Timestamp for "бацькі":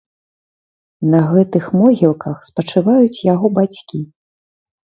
3.59-3.99